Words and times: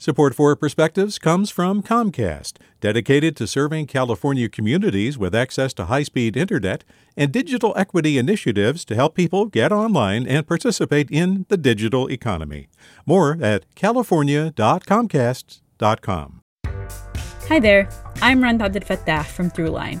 Support 0.00 0.36
for 0.36 0.54
Perspectives 0.54 1.18
comes 1.18 1.50
from 1.50 1.82
Comcast, 1.82 2.58
dedicated 2.80 3.34
to 3.34 3.48
serving 3.48 3.88
California 3.88 4.48
communities 4.48 5.18
with 5.18 5.34
access 5.34 5.74
to 5.74 5.86
high 5.86 6.04
speed 6.04 6.36
internet 6.36 6.84
and 7.16 7.32
digital 7.32 7.74
equity 7.76 8.16
initiatives 8.16 8.84
to 8.84 8.94
help 8.94 9.16
people 9.16 9.46
get 9.46 9.72
online 9.72 10.24
and 10.24 10.46
participate 10.46 11.10
in 11.10 11.46
the 11.48 11.56
digital 11.56 12.06
economy. 12.12 12.68
More 13.06 13.38
at 13.42 13.64
california.comcast.com. 13.74 16.42
Hi 17.48 17.58
there, 17.58 17.88
I'm 18.22 18.40
Rund 18.40 18.60
Abdelfatah 18.60 19.26
from 19.26 19.50
Throughline. 19.50 20.00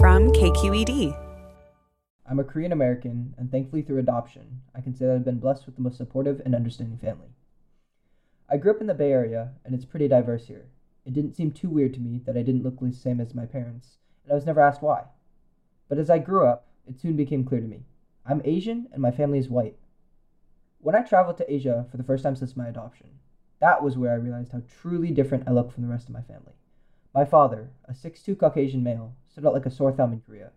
From 0.00 0.32
KQED. 0.32 1.14
I'm 2.24 2.38
a 2.38 2.44
Korean 2.44 2.72
American, 2.72 3.34
and 3.36 3.50
thankfully 3.50 3.82
through 3.82 3.98
adoption, 3.98 4.62
I 4.74 4.80
can 4.80 4.94
say 4.94 5.04
that 5.04 5.14
I've 5.14 5.26
been 5.26 5.38
blessed 5.38 5.66
with 5.66 5.76
the 5.76 5.82
most 5.82 5.98
supportive 5.98 6.40
and 6.42 6.54
understanding 6.54 6.96
family. 6.96 7.28
I 8.48 8.56
grew 8.56 8.70
up 8.70 8.80
in 8.80 8.86
the 8.86 8.94
Bay 8.94 9.12
Area, 9.12 9.50
and 9.62 9.74
it's 9.74 9.84
pretty 9.84 10.08
diverse 10.08 10.46
here. 10.46 10.64
It 11.04 11.12
didn't 11.12 11.34
seem 11.34 11.50
too 11.50 11.68
weird 11.68 11.92
to 11.92 12.00
me 12.00 12.22
that 12.24 12.34
I 12.34 12.42
didn't 12.42 12.62
look 12.62 12.80
the 12.80 12.92
same 12.92 13.20
as 13.20 13.34
my 13.34 13.44
parents, 13.44 13.98
and 14.24 14.32
I 14.32 14.36
was 14.36 14.46
never 14.46 14.62
asked 14.62 14.80
why. 14.80 15.04
But 15.86 15.98
as 15.98 16.08
I 16.08 16.18
grew 16.18 16.46
up, 16.46 16.68
it 16.86 16.98
soon 16.98 17.14
became 17.14 17.44
clear 17.44 17.60
to 17.60 17.66
me. 17.66 17.84
I'm 18.24 18.40
Asian, 18.46 18.88
and 18.94 19.02
my 19.02 19.10
family 19.10 19.38
is 19.38 19.50
white. 19.50 19.76
When 20.78 20.94
I 20.94 21.02
traveled 21.02 21.36
to 21.36 21.52
Asia 21.52 21.86
for 21.90 21.98
the 21.98 22.04
first 22.04 22.22
time 22.22 22.36
since 22.36 22.56
my 22.56 22.68
adoption, 22.68 23.18
that 23.60 23.82
was 23.82 23.98
where 23.98 24.12
I 24.12 24.14
realized 24.14 24.52
how 24.52 24.62
truly 24.80 25.10
different 25.10 25.46
I 25.46 25.50
looked 25.50 25.74
from 25.74 25.82
the 25.82 25.90
rest 25.90 26.08
of 26.08 26.14
my 26.14 26.22
family. 26.22 26.54
My 27.14 27.26
father, 27.26 27.68
a 27.86 27.92
6'2 27.92 28.38
Caucasian 28.38 28.82
male, 28.82 29.14
stood 29.30 29.46
out 29.46 29.54
like 29.54 29.66
a 29.66 29.70
sore 29.70 29.92
thumb 29.92 30.12
in 30.12 30.20
Korea, 30.20 30.50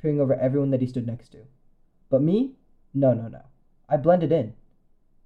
peering 0.00 0.20
over 0.20 0.34
everyone 0.34 0.70
that 0.70 0.80
he 0.80 0.86
stood 0.86 1.06
next 1.06 1.30
to. 1.30 1.38
But 2.10 2.22
me? 2.22 2.52
No, 2.94 3.14
no, 3.14 3.28
no. 3.28 3.42
I 3.88 3.96
blended 3.96 4.32
in. 4.32 4.54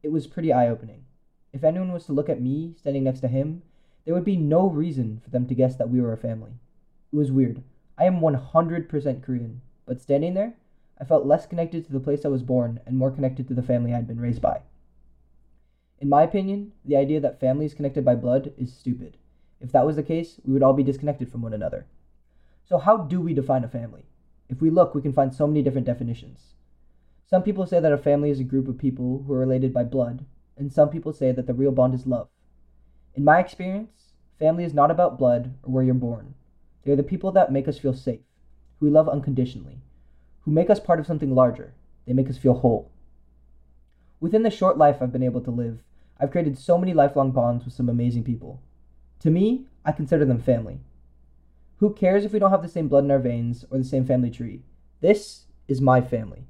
It 0.02 0.12
was 0.12 0.26
pretty 0.26 0.52
eye 0.52 0.68
opening. 0.68 1.04
If 1.52 1.64
anyone 1.64 1.92
was 1.92 2.06
to 2.06 2.12
look 2.12 2.28
at 2.28 2.40
me 2.40 2.74
standing 2.76 3.04
next 3.04 3.20
to 3.20 3.28
him, 3.28 3.62
there 4.04 4.14
would 4.14 4.24
be 4.24 4.36
no 4.36 4.68
reason 4.68 5.20
for 5.22 5.30
them 5.30 5.46
to 5.46 5.54
guess 5.54 5.76
that 5.76 5.90
we 5.90 6.00
were 6.00 6.12
a 6.12 6.16
family. 6.16 6.52
It 7.12 7.16
was 7.16 7.30
weird. 7.30 7.62
I 7.98 8.04
am 8.04 8.20
100% 8.20 9.22
Korean, 9.22 9.60
but 9.86 10.00
standing 10.00 10.34
there, 10.34 10.54
I 11.00 11.04
felt 11.04 11.26
less 11.26 11.46
connected 11.46 11.84
to 11.84 11.92
the 11.92 12.00
place 12.00 12.24
I 12.24 12.28
was 12.28 12.42
born 12.42 12.80
and 12.86 12.96
more 12.96 13.10
connected 13.10 13.48
to 13.48 13.54
the 13.54 13.62
family 13.62 13.92
I 13.92 13.96
had 13.96 14.06
been 14.06 14.20
raised 14.20 14.40
by. 14.40 14.62
In 16.00 16.08
my 16.08 16.22
opinion, 16.22 16.72
the 16.84 16.96
idea 16.96 17.20
that 17.20 17.38
family 17.38 17.66
is 17.66 17.74
connected 17.74 18.04
by 18.04 18.14
blood 18.14 18.52
is 18.56 18.72
stupid. 18.72 19.16
If 19.60 19.70
that 19.72 19.86
was 19.86 19.96
the 19.96 20.02
case, 20.02 20.40
we 20.44 20.52
would 20.52 20.62
all 20.62 20.72
be 20.72 20.82
disconnected 20.82 21.30
from 21.30 21.42
one 21.42 21.52
another. 21.52 21.86
So, 22.64 22.78
how 22.78 22.96
do 22.98 23.20
we 23.20 23.34
define 23.34 23.64
a 23.64 23.68
family? 23.68 24.04
If 24.48 24.60
we 24.60 24.70
look, 24.70 24.94
we 24.94 25.02
can 25.02 25.12
find 25.12 25.32
so 25.32 25.46
many 25.46 25.62
different 25.62 25.86
definitions. 25.86 26.54
Some 27.26 27.42
people 27.42 27.66
say 27.66 27.80
that 27.80 27.92
a 27.92 27.98
family 27.98 28.30
is 28.30 28.40
a 28.40 28.44
group 28.44 28.68
of 28.68 28.78
people 28.78 29.24
who 29.26 29.32
are 29.32 29.38
related 29.38 29.72
by 29.72 29.84
blood, 29.84 30.24
and 30.56 30.72
some 30.72 30.90
people 30.90 31.12
say 31.12 31.32
that 31.32 31.46
the 31.46 31.54
real 31.54 31.72
bond 31.72 31.94
is 31.94 32.06
love. 32.06 32.28
In 33.14 33.24
my 33.24 33.40
experience, 33.40 34.12
family 34.38 34.64
is 34.64 34.74
not 34.74 34.90
about 34.90 35.18
blood 35.18 35.54
or 35.62 35.72
where 35.72 35.84
you're 35.84 35.94
born. 35.94 36.34
They 36.84 36.92
are 36.92 36.96
the 36.96 37.02
people 37.02 37.32
that 37.32 37.52
make 37.52 37.68
us 37.68 37.78
feel 37.78 37.94
safe, 37.94 38.20
who 38.78 38.86
we 38.86 38.92
love 38.92 39.08
unconditionally, 39.08 39.78
who 40.42 40.50
make 40.50 40.68
us 40.68 40.80
part 40.80 41.00
of 41.00 41.06
something 41.06 41.34
larger. 41.34 41.74
They 42.06 42.12
make 42.12 42.28
us 42.28 42.38
feel 42.38 42.54
whole. 42.54 42.90
Within 44.20 44.42
the 44.42 44.50
short 44.50 44.76
life 44.78 44.98
I've 45.00 45.12
been 45.12 45.22
able 45.22 45.40
to 45.42 45.50
live, 45.50 45.82
I've 46.20 46.30
created 46.30 46.58
so 46.58 46.78
many 46.78 46.94
lifelong 46.94 47.32
bonds 47.32 47.64
with 47.64 47.74
some 47.74 47.88
amazing 47.88 48.24
people. 48.24 48.60
To 49.20 49.30
me, 49.30 49.66
I 49.84 49.92
consider 49.92 50.24
them 50.24 50.40
family. 50.40 50.80
Who 51.82 51.92
cares 51.92 52.24
if 52.24 52.32
we 52.32 52.38
don't 52.38 52.52
have 52.52 52.62
the 52.62 52.68
same 52.68 52.86
blood 52.86 53.02
in 53.02 53.10
our 53.10 53.18
veins 53.18 53.64
or 53.68 53.76
the 53.76 53.82
same 53.82 54.04
family 54.04 54.30
tree? 54.30 54.62
This 55.00 55.46
is 55.66 55.80
my 55.80 56.00
family. 56.00 56.44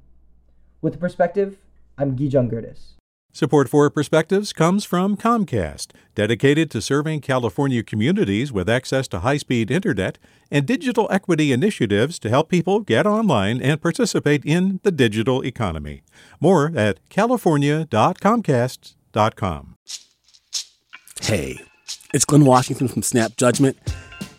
With 0.79 0.93
a 0.93 0.99
perspective, 0.99 1.57
I'm 1.97 2.15
Gijeong 2.15 2.51
Gerdes. 2.51 2.91
Support 3.31 3.67
for 3.67 3.89
Perspectives 3.89 4.53
comes 4.53 4.85
from 4.85 5.17
Comcast, 5.17 5.87
dedicated 6.13 6.69
to 6.69 6.83
serving 6.83 7.21
California 7.21 7.81
communities 7.81 8.53
with 8.53 8.69
access 8.69 9.07
to 9.07 9.21
high 9.21 9.37
speed 9.37 9.71
internet 9.71 10.19
and 10.51 10.67
digital 10.67 11.07
equity 11.09 11.51
initiatives 11.51 12.19
to 12.19 12.29
help 12.29 12.47
people 12.47 12.81
get 12.81 13.07
online 13.07 13.59
and 13.59 13.81
participate 13.81 14.45
in 14.45 14.81
the 14.83 14.91
digital 14.91 15.43
economy. 15.43 16.03
More 16.39 16.71
at 16.75 16.99
california.comcast.com. 17.09 19.75
Hey, 21.21 21.59
it's 22.13 22.25
Glynn 22.25 22.45
Washington 22.45 22.87
from 22.87 23.01
Snap 23.01 23.35
Judgment. 23.35 23.79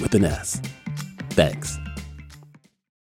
with 0.00 0.14
an 0.14 0.24
S. 0.24 0.60
Thanks. 1.30 1.78